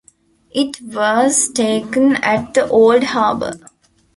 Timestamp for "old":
2.67-3.03